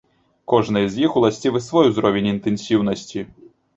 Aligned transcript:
Кожнай 0.53 0.87
з 0.93 1.03
іх 1.03 1.19
уласцівы 1.21 1.59
свой 1.67 1.91
узровень 1.93 2.31
інтэнсіўнасці. 2.33 3.19